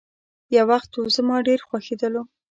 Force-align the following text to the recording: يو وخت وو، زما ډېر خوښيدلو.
يو 0.55 0.65
وخت 0.71 0.91
وو، 0.95 1.13
زما 1.17 1.35
ډېر 1.47 1.59
خوښيدلو. 1.67 2.21